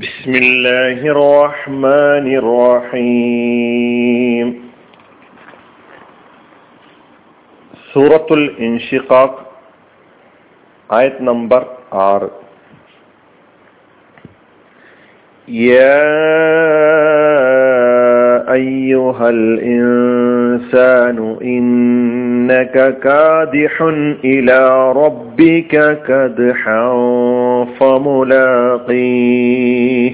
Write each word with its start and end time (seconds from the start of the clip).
بسم 0.00 0.32
الله 0.34 0.98
الرحمن 1.12 2.26
الرحيم. 2.40 3.92
سورة 7.92 8.26
الانشقاق 8.30 9.32
آية 10.92 11.16
نمبر 11.20 11.62
6 11.92 12.30
يا 15.48 16.69
أيها 18.49 19.27
الإنسان 19.29 21.17
إنك 21.45 22.75
كادح 22.99 23.75
إلى 24.25 24.59
ربك 24.93 25.73
كدحا 26.07 26.85
فملاقيه 29.05 30.11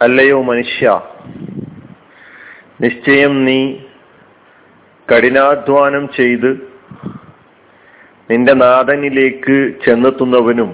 അല്ലയോ 0.00 0.38
മനുഷ്യ 0.42 0.84
നിശ്ചയം 2.80 3.34
നീ 3.46 3.60
കഠിനാധ്വാനം 5.08 6.04
ചെയ്ത് 6.12 6.50
നിന്റെ 8.30 8.54
നാഥനിലേക്ക് 8.54 9.56
ചെന്നെത്തുന്നവനും 9.84 10.70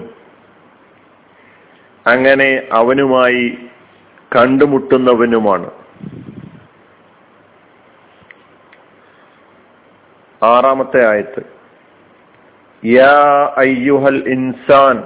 അങ്ങനെ 2.05 2.49
അവനുമായി 2.71 3.43
കണ്ടുമുട്ടുന്നവനുമാണ്. 4.36 5.70
ആറാമത്തെ 10.42 11.10
ആയത്ത്. 11.10 11.42
യാ 12.86 13.54
അയ്യുഹൽ 13.56 14.24
ഇൻസാൻ. 14.26 15.04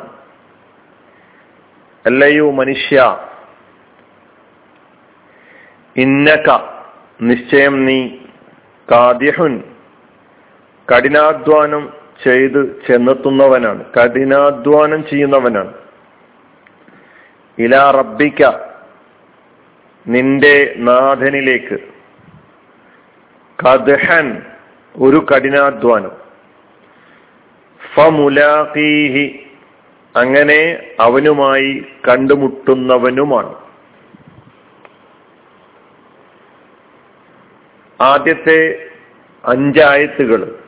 അല്ലയോ 2.06 2.50
മനുഷ്യ 2.50 3.18
ഇന്നക 5.96 6.74
നിശ്ചയം 7.22 7.84
നീ 7.84 8.08
കാദ്യഹുൻ 8.90 9.62
കഠിനാധ്വാനം 10.94 11.92
ചെയ്ത് 12.24 12.86
ചെന്നെത്തുന്നവനാണ്. 12.86 13.84
കഠിനാധ്വാനം 13.84 15.04
ചെയ്യുന്നവനാണ്. 15.10 15.74
ഇലാ 17.58 17.90
റബ്ബിക്ക 17.90 18.67
നിന്റെ 20.06 20.74
നാഥനിലേക്ക്. 20.76 21.78
കദ്ഹൻ 23.64 24.42
ഒരു 24.96 25.16
കഠിനാധ്വാനം. 25.16 26.10
ഫമുലാഖീഹി 27.94 29.46
അങ്ങനെ 30.16 30.90
അവനുമായി 31.00 31.84
കണ്ടുമുട്ടുന്നവനുമാണ്. 32.08 33.54
ആദ്യത്തെ 38.00 38.86
അഞ്ചായത്തുകൾ. 39.44 40.58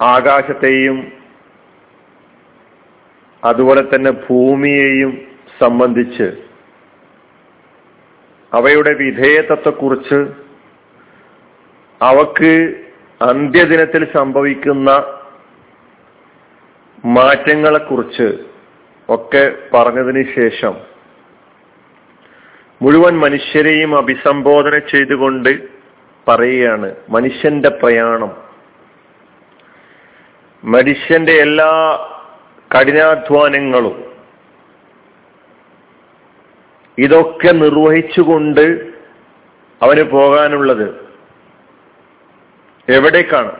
ആകാശത്തെയും 0.00 1.25
അതുപോലെ 3.46 3.82
തന്നെ 3.82 4.10
ഭൂമിയെയും 4.10 5.12
സംബന്ധിച്ച് 5.60 6.26
അവയുടെ 8.52 8.92
വിധേയത്വത്തെക്കുറിച്ച് 8.94 10.18
അവക്ക് 12.00 12.52
അന്ത്യദിനത്തിൽ 13.20 14.12
സംഭവിക്കുന്ന 14.12 14.90
മാറ്റങ്ങളെക്കുറിച്ച് 17.06 18.28
ഒക്കെ 19.08 19.42
പറഞ്ഞതിന് 19.74 20.22
ശേഷം 20.34 20.74
മുഴുവൻ 22.82 23.14
മനുഷ്യരെയും 23.18 23.96
അഭിസംബോധന 23.96 24.78
ചെയ്തുകൊണ്ട് 24.78 25.52
പറയുകയാണ് 26.26 26.88
മനുഷ്യന്റെ 27.08 27.68
പ്രയാണം. 27.68 28.32
മനുഷ്യന്റെ 30.64 31.32
എല്ലാ 31.32 31.70
കഠിനാധ്വാനങ്ങളും 32.76 33.96
ഇതൊക്കെ 36.98 37.52
നിർവഹിച്ചുകൊണ്ട് 37.52 38.92
അവന് 39.82 40.02
പോകാനുള്ളത് 40.02 40.86
എവിടേക്കാണ്? 42.88 43.52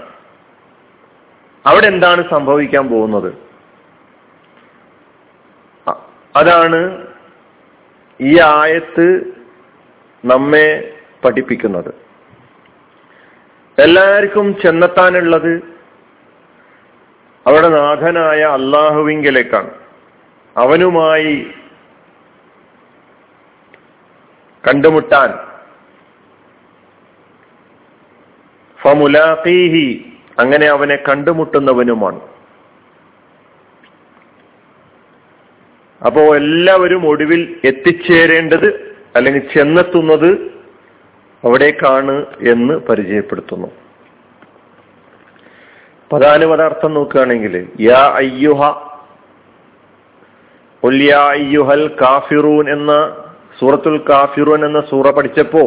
അവിടെ 1.67 1.87
എന്താണ് 1.87 2.31
സംഭവിക്കാൻ 2.31 2.89
പോകുന്നത്? 2.89 3.31
അതാണ് 6.37 7.07
ഈ 8.21 8.41
ആയത്ത് 8.41 9.07
നമ്മെ 10.25 10.99
പഠിപ്പിക്കുന്നത്. 11.25 11.95
എല്ലാവർക്കും 13.79 14.57
ചെന്നെത്താനുള്ളത് 14.63 15.76
അവിടെ 17.47 17.69
നാഥനായ 17.69 18.41
അള്ളാഹുവിങ്കലേക്കാണ്. 18.41 19.71
അവനുമായി 20.57 21.47
കണ്ടുമുട്ടാൻ. 24.69 25.35
ഫമുലാഖീഹി 28.83 30.13
അങ്ങനെ 30.39 30.67
അവനെ 30.67 30.97
കണ്ടുമുട്ടുന്നവനുമാണ്. 30.97 32.21
അപ്പോ 36.07 36.37
എല്ലാവരും 36.37 37.09
ഒടുവിൽ 37.09 37.61
എത്തിച്ചേരേണ്ടത് 37.65 38.97
അല്ലെങ്കിൽ 39.17 39.53
ചെന്നെത്തുന്നത് 39.55 40.33
അവിടേക്കാണ് 41.45 42.27
എന്ന് 42.41 42.75
പരിചയപ്പെടുത്തുന്നു. 42.75 43.86
പദാനുപദാർത്ഥം 46.11 46.93
നോക്കുകയാണെങ്കിൽ 46.95 47.55
യാ 47.83 48.03
അയ്യുഹ 48.15 48.61
കാഫിറൂൻ 52.01 52.67
എന്ന 52.71 52.93
സൂറത്തുൽ 53.59 53.97
കാഫിറൂൻ 54.11 54.61
എന്ന 54.65 54.81
സൂറ 54.91 55.11
പഠിച്ചപ്പോ 55.11 55.65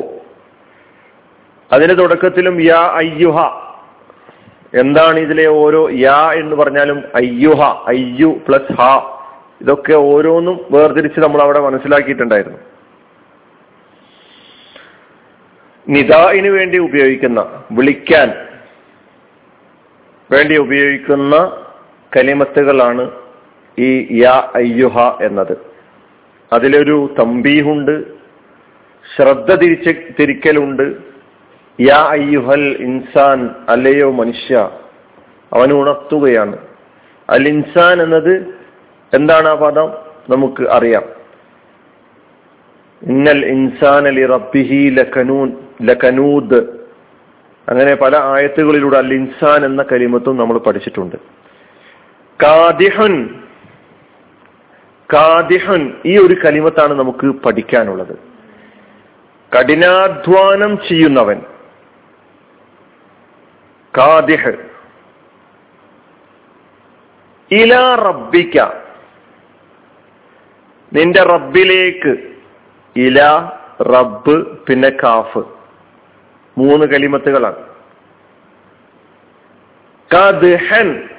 അതിന്റെ 1.72 1.96
തുടക്കത്തിലും 1.96 2.56
യാ 2.62 2.82
അയ്യുഹ 2.96 3.38
എന്താണ് 4.74 5.20
ഇതിലെ 5.20 5.46
ഓരോ 5.60 5.90
യാ 6.00 6.32
എന്ന് 6.34 6.56
പറഞ്ഞാലും 6.56 7.04
അയ്യുഹ 7.16 7.62
അയ്യു 7.88 8.32
പ്ലസ് 8.48 8.74
ഹ 8.80 8.90
ഇതൊക്കെ 9.62 9.96
ഓരോന്നും 10.10 10.58
വേർതിരിച്ച് 10.72 11.20
നമ്മൾ 11.20 11.40
അവിടെ 11.42 11.60
മനസ്സിലാക്കിയിട്ടുണ്ടായിരുന്നു. 11.60 12.60
നിദായിന് 15.88 16.50
വേണ്ടി 16.50 16.78
ഉപയോഗിക്കുന്ന 16.78 17.40
വിളിക്കാൻ 17.72 18.30
വേണ്ടി 20.32 20.58
ഉപയോഗിക്കുന്ന 20.58 21.66
കലിമത്തുകളാണ് 22.18 23.12
ഈ 23.80 24.08
യാ 24.12 24.52
അയ്യുഹ 24.56 25.18
എന്നത്. 25.22 25.58
അതിലൊരു 26.54 27.16
തമ്പീഹുണ്ട് 27.20 28.04
ശ്രദ്ധ 29.16 29.56
തിരിച്ച് 29.56 29.90
തിരിക്കലുണ്ട്. 30.20 30.96
യാ 31.82 31.96
അയ്യുഹൽ 31.96 32.78
ഇൻസാൻ 32.80 33.56
അല്ലയോ 33.70 34.12
മനുഷ്യ 34.12 34.70
അവൻ 35.54 35.74
ഉണർത്തുകയാണ്. 35.74 36.58
അൽ 37.30 37.48
ഇൻസാൻ 37.48 38.02
എന്നത് 38.02 38.48
എന്താണ് 39.14 39.48
ആ 39.48 39.54
പദം? 39.54 39.92
നമുക്ക് 40.30 40.70
അറിയാം. 40.70 41.04
ഇന്നൽ 43.08 43.46
ഇൻസാൻ 43.46 44.08
അലി 44.08 44.26
റബ്ബിഹി 44.26 44.90
ലഖനൂൻ 44.90 45.54
ലഖനൂദ് 45.82 46.79
അങ്ങനെ 47.70 47.96
പല 47.96 48.18
ആയത്തുകളിലൂടെ 48.18 48.98
അൽ 48.98 49.14
ഇൻസാൻ 49.14 49.66
എന്ന 49.66 49.86
കരിമത്തും 49.92 50.38
നമ്മൾ 50.38 50.58
പഠിച്ചിട്ടുണ്ട്. 50.58 51.16
കാദിഹുൻ 52.44 53.44
കാദിഹുൻ 55.14 55.94
ഈ 56.06 56.18
ഒരു 56.18 56.36
കലിമത്താണ് 56.46 56.94
നമുക്ക് 56.94 57.26
പഠിക്കാനുള്ളത്. 57.26 58.20
കഠിനാധ്വാനം 59.58 60.78
ചെയ്യുന്നവൻ. 60.78 61.42
കാദിഹ്. 63.98 64.58
ഇല 67.52 67.96
റബ്ബിക്ക. 67.96 68.62
നിന്റെ 70.94 71.24
റബ്ബിലേക്ക്. 71.24 72.18
ഇല 72.96 73.22
റബ്ബ് 73.82 74.58
പിന്നെ 74.58 74.90
കാഫ്. 74.90 75.59
മൂന്ന് 76.60 76.86
കലിമത്തുകളാണ്. 76.86 77.56
കദ്ഹൻ. 80.16 81.10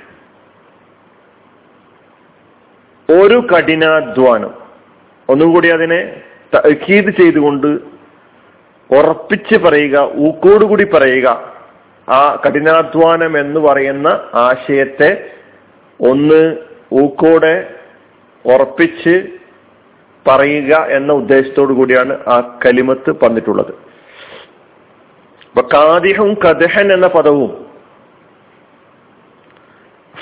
ഒരു 3.10 3.34
കഠിനാധ്വാനം. 3.34 4.54
ഒന്നുകൂടി 5.28 5.68
അതിനെ 5.68 6.22
തക്കീത് 6.56 7.10
ചെയ്തുകൊണ്ട് 7.10 7.66
ഉറപ്പിച്ച് 8.90 9.58
പറയുക 9.58 10.10
ഊക്കോടുകൂടി 10.16 10.84
പറയുക 10.84 11.54
ആ 12.08 12.42
കഠിനാധ്വാനം 12.46 13.38
എന്ന് 13.38 13.60
പറയുന്ന 13.60 14.08
ആശയത്തെ 14.34 15.30
ഒന്ന് 16.00 16.56
ഊക്കോടെ 16.92 17.74
ഉറപ്പിച്ച് 18.46 19.26
പറയുക 20.26 20.74
എന്ന 20.74 21.12
ഉദ്ദേശത്തോടു 21.12 21.72
കൂടിയാണ് 21.72 22.12
ആ 22.12 22.58
കലിമത്ത് 22.66 23.24
വന്നിട്ടുള്ളത്. 23.24 23.89
അപ്പൊ 25.50 25.68
കാദിഹും 25.74 26.34
കദഹൻ 26.34 26.92
എന്ന 26.92 27.06
പദവും. 27.06 27.66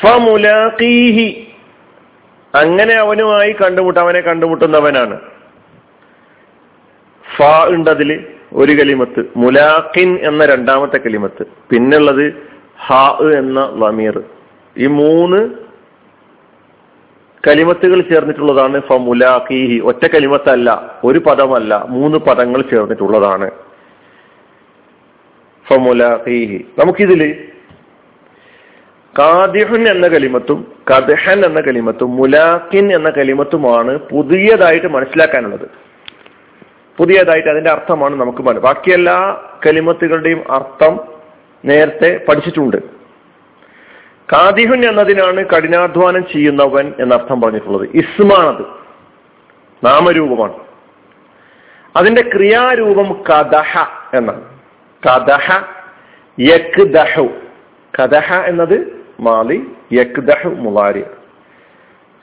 ഫമുലാഖീഹി. 0.02 1.52
അങ്ങനെ 2.54 2.94
അവനുമായി 2.94 3.52
കണ്ടുമുട്ട 3.52 3.98
അവനെ 3.98 4.20
കണ്ടുമുട്ടുന്നവനാണ്. 4.20 5.20
ഫ 7.36 7.42
ഉണ്ടതിൽ 7.69 8.26
ഒരു 8.52 8.72
കലിമത്ത് 8.72 9.25
മുലാഖിൻ 9.36 10.19
എന്ന 10.22 10.44
രണ്ടാമത്തെ 10.44 10.96
കലിമത്ത്. 10.96 11.46
പിന്നുള്ളത് 11.70 12.32
ഹ 12.86 12.94
എന്ന 13.38 13.60
ലമീർ 13.76 14.22
ഈ 14.78 14.86
മൂന്ന് 14.86 15.50
കലിമത്തുകൾ 17.48 18.00
ചേർന്നിട്ടുള്ളതാണ് 18.00 18.80
ഫ 18.80 18.92
മുലാഖിഹി 18.92 19.78
ഒറ്റ 19.78 20.06
കലിമത്തല്ല 20.06 20.92
ഒരു 21.04 21.19
പദമല്ല 21.19 21.84
മൂന്ന് 21.88 22.19
പദങ്ങൾ 22.19 22.62
ചേർന്നിട്ടുള്ളതാണ്. 22.62 23.50
ഫ 25.70 25.72
മുലാഖീഹി 25.72 26.66
നമുക്കിതിൽ 26.78 27.48
കാദിഹുൻ 29.18 29.88
എന്ന 29.88 30.08
കലിമത്തും 30.08 30.72
കദഹൻ 30.90 31.44
എന്ന 31.44 31.60
കലിമത്തും 31.60 32.16
മുലാഖിൻ 32.16 32.92
എന്ന 32.94 33.10
കലിമത്തുമാണ് 33.10 33.98
പുതിയതായിട്ട് 33.98 34.86
മനസ്സിലാക്കാനുള്ളത്. 34.86 35.68
പുതിയതായിട്ട് 36.96 37.48
അതിന്റെ 37.48 37.70
അർത്ഥമാണ് 37.70 38.16
നമുക്ക് 38.16 38.38
ബാക്കി 38.38 38.90
എല്ലാ 38.90 39.42
കലിമത്തുകളുടെയും 39.66 40.52
അർത്ഥം 40.52 41.00
നേരത്തെ 41.64 42.24
പഠിച്ചിട്ടുണ്ട്. 42.28 42.76
കാദിഹുൻ 44.32 44.88
എന്നതിനാണ് 44.88 45.44
കഠിനാധ്വാനം 45.44 46.24
ചെയ്യുന്നവൻ 46.32 46.92
എന്നർത്ഥം 47.00 47.40
പറഞ്ഞിട്ടുള്ളത്. 47.40 47.88
ഇസ്മാണത് 47.94 48.62
നാമരൂപമാണ്. 49.86 50.54
അതിന്റെ 51.96 52.22
ക്രിയാരൂപം 52.22 53.22
കദഹ 53.22 53.86
എന്നാണ്. 54.14 54.57
കദഹ 55.06 55.64
യക് 56.40 56.82
ദഹു 56.82 57.28
കദഹ 58.00 58.34
എന്നത് 58.34 59.06
മാലി 59.20 59.66
യക്ദഹു 59.92 60.48
മുലാരി. 60.48 61.04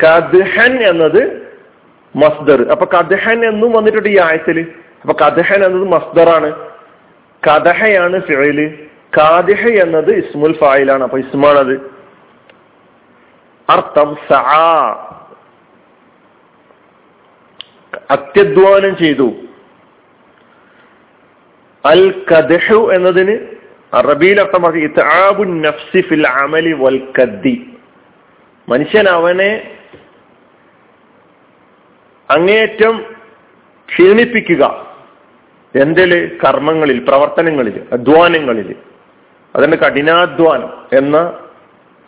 കദ്ഹൻ 0.04 0.84
എന്നത് 0.84 1.54
മസ്ദർ. 2.16 2.72
അപ്പൊ 2.72 2.86
കദ്ഹൻ 2.86 3.46
എന്നും 3.46 3.72
വന്നിട്ടുണ്ട് 3.72 4.10
ഈ 4.10 4.20
ആയത്തിൽ 4.20 4.74
അപ്പൊ 5.02 5.26
കദ്ഹൻ 5.26 5.66
എന്നത് 5.66 5.88
മസ്ദറാണ്. 5.88 6.70
കഥഹയാണ് 7.48 8.22
ഫിഴൽ 8.22 8.88
കാദിഹ 9.18 9.68
എന്നത് 9.68 10.12
ഇസ്മുൽ 10.12 10.60
ഫായിലാണ്. 10.60 11.04
അപ്പൊ 11.04 11.18
ഇസ്മാണത്. 11.18 11.96
അർത്ഥം 13.70 14.18
സആ. 14.32 15.12
അത്യധ്വാനം 18.12 18.98
ചെയ്തു. 18.98 19.34
അൽ 21.86 22.26
കദഹു 22.32 22.92
എന്നതിന് 22.94 23.38
അറബിയിൽ 23.94 24.40
അർത്ഥം 24.42 24.66
നഫ്സി 25.62 26.02
ഫിൽ 26.02 26.28
വൽ 26.74 27.02
മനുഷ്യൻ 28.70 29.10
അവനെ 29.10 29.78
അങ്ങേയറ്റം 32.30 33.16
ക്ഷീണിപ്പിക്കുക. 33.90 34.96
എന്തിൽ? 35.76 36.38
കർമ്മങ്ങളിൽ 36.46 37.00
പ്രവർത്തനങ്ങളിൽ 37.00 37.84
അധ്വാനങ്ങളിൽ. 37.92 38.76
അതിന്റെ 39.56 39.78
കഠിനാധ്വാനം 39.78 40.70
എന്ന 40.94 41.18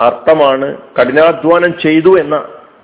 അർത്ഥമാണ്. 0.01 0.77
കഠിനാധ്വാനം 0.99 1.79
ചെയ്തു 1.79 2.19
എന്ന 2.19 2.35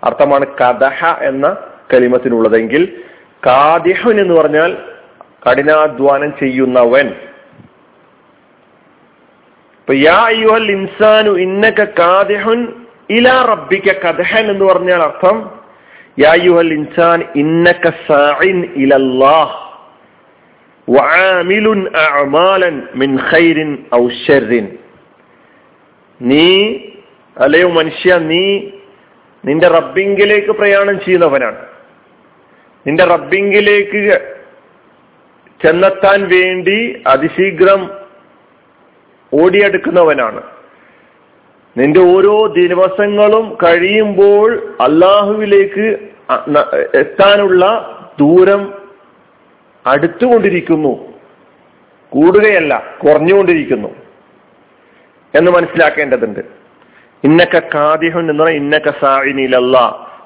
അർത്ഥമാണ് 0.04 0.46
കദഹ 0.46 1.06
എന്ന 1.06 1.58
കലിമത്തിനുള്ളതെങ്കിൽ 1.94 3.04
കാദിഹുൻ 3.48 4.20
എന്ന് 4.20 4.34
പറഞ്ഞാൽ 4.34 4.93
കഠിനാധ്വാനം 5.44 6.32
ചെയ്യുന്നവൻ. 6.42 7.08
ഇപ്പൊ 9.80 9.94
അയ്യുഹൽ 10.26 10.70
ഇൻസാനു 10.78 11.32
ഇന്നക 11.46 11.80
കാദിഹുൻ 12.00 12.60
ഇലാ 13.10 13.36
റബ്ബിക 13.52 13.88
കഥഹൻ 14.04 14.46
എന്ന് 14.54 14.66
പറഞ്ഞാൽ 14.66 15.02
അർത്ഥം 15.08 15.38
യാ 16.20 16.30
അയ്യുഹൽ 16.38 16.72
ഇൻസാൻ 16.78 17.20
ഇന്നക 17.42 17.86
സാഇൻ 18.08 18.58
ഇലല്ലാഹ് 18.84 19.54
വആമിലുൻ 20.88 21.80
അഅമാലൻ 22.04 22.76
മിൻ 23.02 23.12
ഖൈരിൻ 23.32 23.70
ഔ 24.00 24.04
ശർറിൻ 24.26 24.66
നീ 26.20 26.48
അല്ലയോ 27.38 27.68
മനുഷ്യ 27.70 28.18
നീ 28.32 28.44
നിന്റെ 29.44 29.68
റബ്ബിങ്കിലേക്ക് 29.68 30.52
പ്രയാണം 30.52 30.96
ചെയ്യുന്നവനാണ്. 31.06 31.60
നിന്റെ 32.86 33.06
റബ്ബിങ്കിലേക്ക് 33.06 34.00
ചെന്നെത്താൻ 35.64 36.22
വേണ്ടി 36.24 37.04
അതിശീഘ്രം 37.08 37.90
ഓടിയെടുക്കുന്നവനാണ്. 39.34 40.42
നിന്റെ 41.78 42.00
ഓരോ 42.00 42.48
ദിവസങ്ങളും 42.48 43.58
കഴിയുമ്പോൾ 43.64 44.78
അള്ളാഹുവിലേക്ക് 44.82 45.98
എത്താനുള്ള 46.94 47.66
ദൂരം 48.20 48.74
അടുത്തുകൊണ്ടിരിക്കുന്നു. 49.88 51.14
കൂടുകയല്ല 52.10 52.84
കുറഞ്ഞുകൊണ്ടിരിക്കുന്നു 53.04 53.96
എന്ന് 55.36 55.52
മനസ്സിലാക്കേണ്ടതുണ്ട്. 55.52 56.40
ഇന്നക്ക 57.24 57.60
കാദിഹുൻ 57.60 58.30
എന്ന് 58.30 58.44
പറഞ്ഞാൽ 58.44 58.60
ഇന്നക്ക 58.60 58.92
സാഹിനിയിലല്ല 59.02 59.78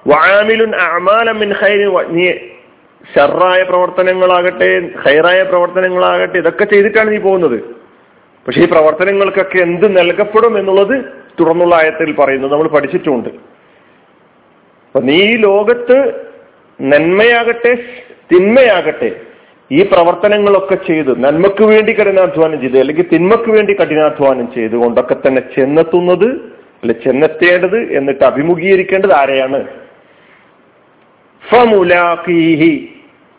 വാമിലുൻ 0.08 0.76
അമാലമിൻ 0.76 1.54
നീ 2.08 2.32
ഷറായ 3.16 3.64
പ്രവർത്തനങ്ങളാകട്ടെ 3.64 4.92
ഹൈറായ 5.06 5.44
പ്രവർത്തനങ്ങളാകട്ടെ 5.44 6.38
ഇതൊക്കെ 6.38 6.66
ചെയ്തിട്ടാണ് 6.66 7.12
നീ 7.12 7.18
പോകുന്നത്. 7.18 7.58
പക്ഷെ 8.48 8.62
ഈ 8.62 8.66
പ്രവർത്തനങ്ങൾക്കൊക്കെ 8.66 9.60
എന്ത് 9.60 9.98
നൽകപ്പെടും 9.98 10.58
എന്നുള്ളത് 10.58 10.96
തുടർന്നുള്ള 11.40 11.76
ആയത്തിൽ 11.76 12.16
പറയുന്നത് 12.16 12.52
നമ്മൾ 12.52 12.68
പഠിച്ചിട്ടുമുണ്ട് 12.68 13.30
അപ്പൊ 14.86 15.00
നീ 15.00 15.18
ഈ 15.34 15.36
ലോകത്ത് 15.38 15.98
നന്മയാകട്ടെ 16.82 17.74
തിന്മയാകട്ടെ 18.32 19.12
ഈ 19.72 19.84
പ്രവർത്തനങ്ങളൊക്കെ 19.84 20.76
ചെയ്ത് 20.76 21.24
നന്മക്ക് 21.24 21.64
വേണ്ടി 21.64 21.94
കഠിനാധ്വാനം 21.94 22.62
ചെയ്ത് 22.62 22.80
അല്ലെങ്കിൽ 22.80 23.08
തിന്മക്ക് 23.14 23.50
വേണ്ടി 23.50 23.74
കഠിനാധ്വാനം 23.74 24.54
ചെയ്തുകൊണ്ടൊക്കെ 24.54 25.16
തന്നെ 25.28 25.42
ചെന്നെത്തുന്നത് 25.56 26.30
അല്ലെ 26.82 26.96
ചെന്നെത്തേണ്ടത് 27.04 27.78
എന്നിട്ട് 27.92 28.24
അഭിമുഖീകരിക്കേണ്ടത് 28.24 29.14
ആരെയാണ്? 29.14 29.60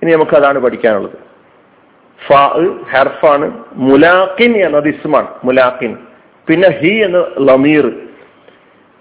ഇനി 0.02 0.12
നമുക്ക് 0.12 0.36
അതാണ് 0.36 0.58
പഠിക്കാനുള്ളത്. 0.58 1.28
ഫാ 2.26 2.46
ഹെർഫാണ്. 2.92 3.64
മുലാഖിൻ 3.72 4.56
എന്നത് 4.56 4.88
ഇസ്മാണ്. 4.88 5.28
മുലാഖിൻ. 5.44 5.96
പിന്നെ 6.46 6.68
ഹി 6.68 6.88
എന്ന് 6.88 7.48
ലമീർ. 7.48 8.08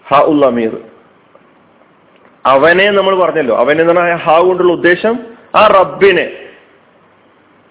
ഹ 0.10 0.24
ഉൽ 0.24 0.46
ലമീർ. 0.46 0.78
അവനെ 2.46 2.92
നമ്മൾ 2.92 3.20
പറഞ്ഞല്ലോ. 3.20 3.58
അവനെ 3.58 3.82
എന്ന് 3.82 3.94
പറഞ്ഞാൽ 3.94 4.16
ഹ 4.16 4.42
കൊണ്ടുള്ള 4.42 4.74
ഉദ്ദേശം 4.74 5.20
ആ 5.56 5.68
റബ്ബിനെ. 5.68 6.50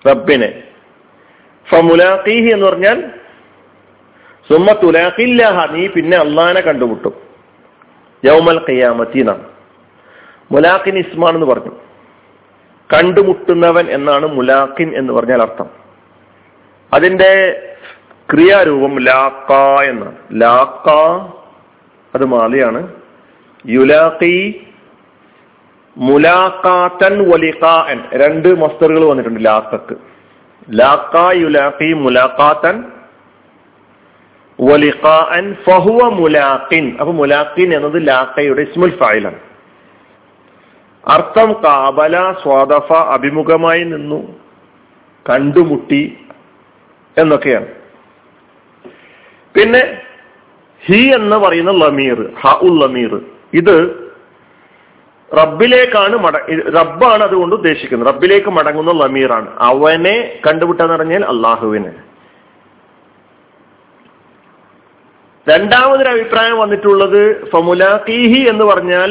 റബ്ബിനെ. 0.09 0.62
ഫമുലാഖീഹി 1.71 2.52
എന്ന് 2.52 2.66
പറഞ്ഞാൽ 2.66 3.11
സുമ 4.52 4.73
തുലാഖില്ലാഹ. 4.73 5.73
നീ 5.73 5.87
പിന്നെ 5.87 6.16
അള്ളഹാനെ 6.16 6.61
കണ്ടുമുട്ടും. 6.61 7.14
യൗമൽ 8.25 8.59
ഖിയാമത്തി 8.59 9.18
എന്നാണ്. 9.18 9.45
മുലാഖിൻ 10.50 10.99
ഇസ്മാൻ 10.99 11.35
എന്ന് 11.35 11.47
പറഞ്ഞു. 11.47 11.86
കണ്ടുമുട്ടുന്നവൻ 12.95 13.87
എന്നാണ് 13.87 14.26
മുലാഖിൻ 14.26 14.97
എന്ന് 14.97 15.12
പറഞ്ഞാൽ 15.12 15.43
അർത്ഥം. 15.43 15.66
അതിന്റെ 16.93 17.62
ക്രിയാരൂപം 18.33 19.00
ലാക്ക 19.00 19.52
എന്നാണ്. 19.83 20.14
ലാക്ക 20.33 20.90
അത് 22.14 22.25
മാലിയാണ്. 22.25 22.93
യുലാഖി 23.69 24.66
മുലാഖാത്തൻ 25.97 27.31
വലിഖാൻ 27.31 28.05
രണ്ട് 28.12 28.49
മസ്തറുകൾ 28.49 29.05
വന്നിട്ടുണ്ട് 29.05 29.45
ലാക്കക്ക് 29.45 29.97
ലാക്ക 30.81 31.37
യുലാഖി 31.37 31.93
മുലാഖാത്തൻ 31.93 32.85
വലിഖാൻ 34.61 35.57
ഫഹുവ 35.66 36.09
മുലാഖിൻ. 36.09 36.97
അപ്പൊ 37.00 37.12
മുലാഖിൻ 37.12 37.75
എന്നത് 37.75 38.09
ലാക്കയുടെ 38.09 38.62
ഇസ്മുൽ 38.62 38.99
ഫായിലാണ്. 38.99 39.38
അർത്ഥം 41.06 41.52
കാബല 41.64 42.32
സ്വാദഫ 42.42 42.92
അഭിമുഖമായി 42.92 43.84
നിന്നു 43.84 44.20
കണ്ടുമുട്ടി 45.26 46.18
എന്നൊക്കെയാണ്. 47.16 47.66
പിന്നെ 49.54 49.82
ഹി 50.82 51.00
എന്ന് 51.18 51.36
പറയുന്ന 51.36 51.70
ലമീർ 51.70 52.18
ഹ 52.40 52.52
ഉൽ 52.62 52.75
ലമീർ 52.82 53.20
ഇത് 53.54 53.76
റബ്ബിലേക്കാണ് 55.38 56.16
മട 56.16 56.36
റബ്ബാണ് 56.76 57.22
അതുകൊണ്ട് 57.22 57.54
ഉദ്ദേശിക്കുന്നത്. 57.54 58.08
റബ്ബിലേക്ക് 58.08 58.50
മടങ്ങുന്ന 58.50 58.92
ലമീറാണ്. 58.92 59.48
അവനെ 59.58 60.40
കണ്ടുമുട്ടെന്ന് 60.46 60.94
പറഞ്ഞാൽ 60.94 61.25
അള്ളാഹുവിനെ 61.25 61.92
രണ്ടാമതൊരു 65.48 66.08
അഭിപ്രായം 66.08 66.58
വന്നിട്ടുള്ളത് 66.58 67.50
ഫമുലാഖീഹി 67.50 68.40
എന്ന് 68.48 68.64
പറഞ്ഞാൽ 68.64 69.10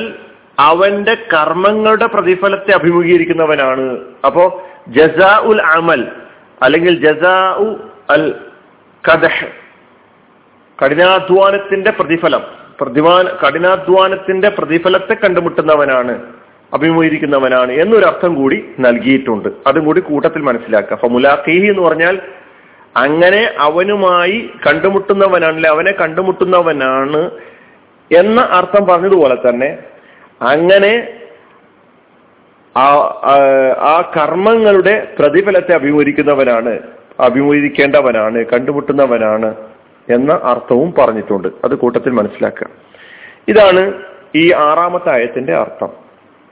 അവന്റെ 0.59 1.13
കർമ്മങ്ങളുടെ 1.13 2.05
പ്രതിഫലത്തെ 2.05 2.71
അഭിമുഖീകരിക്കുന്നവനാണ്. 2.71 3.97
അപ്പോ 4.25 4.67
ജസാ 4.87 5.39
ഉൽ 5.43 5.61
അമൽ 5.61 6.07
അല്ലെങ്കിൽ 6.61 7.05
ജസാ 7.05 7.55
ഉ 7.57 7.75
അൽ 8.09 8.35
കദഹ് 9.11 9.47
കഠിനാധ്വാനത്തിന്റെ 10.83 11.91
പ്രതിഫലം 11.91 12.41
പ്രതിമാന 12.81 13.25
കഠിനാധ്വാനത്തിന്റെ 13.27 14.49
പ്രതിഫലത്തെ 14.49 15.13
കണ്ടുമുട്ടുന്നവനാണ് 15.13 16.23
അഭിമുഖീകരിക്കുന്നവനാണ് 16.73 17.71
എന്നൊരു 17.71 18.05
അർത്ഥം 18.05 18.35
കൂടി 18.35 18.65
നൽകിയിട്ടുണ്ട്. 18.79 19.49
അതും 19.67 19.85
കൂടി 19.85 19.99
കൂട്ടത്തിൽ 19.99 20.41
മനസ്സിലാക്കുക. 20.41 20.93
അപ്പൊ 20.93 21.07
മുലാഖീഹി 21.07 21.67
എന്ന് 21.67 21.81
പറഞ്ഞാൽ 21.81 22.21
അങ്ങനെ 22.97 23.51
അവനുമായി 23.59 24.49
കണ്ടുമുട്ടുന്നവനാണല്ലേ 24.67 25.69
അവനെ 25.69 25.91
കണ്ടുമുട്ടുന്നവനാണ് 25.91 27.31
എന്ന 28.11 28.41
അർത്ഥം 28.41 28.85
പറഞ്ഞതുപോലെ 28.85 29.35
തന്നെ 29.35 29.77
അങ്ങനെ 30.41 31.19
ആ 33.85 34.11
കർമ്മങ്ങളുടെ 34.17 35.15
പ്രതിഫലത്തെ 35.19 35.73
അഭിമുഖീകരിക്കുന്നവനാണ് 35.73 36.79
അഭിമുഖീകരിക്കേണ്ടവനാണ് 37.19 38.45
കണ്ടുമുട്ടുന്നവനാണ് 38.45 39.55
എന്ന 40.09 40.39
അർത്ഥവും 40.43 40.93
പറഞ്ഞിട്ടുണ്ട്. 40.97 41.47
അത് 41.63 41.75
കൂട്ടത്തിൽ 41.75 42.09
മനസ്സിലാക്കുക. 42.09 42.67
ഇതാണ് 43.47 43.93
ഈ 44.35 44.51
ആറാമത്തെ 44.51 45.11
ആയത്തിന്റെ 45.11 45.55
അർത്ഥം. 45.55 45.91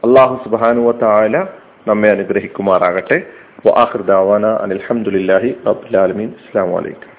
അള്ളാഹു 0.03 0.43
സുബാനുവ 0.43 0.91
താല 0.91 1.47
നമ്മെ 1.87 2.09
അനുഗ്രഹിക്കുമാറാകട്ടെ. 2.09 3.21
അനിൽഹമുല്ലാഹി 4.63 5.55
അബ്ലാലമീൻ 5.67 6.29
അസ്സാം 6.29 6.71
വലൈക്കും 6.71 7.12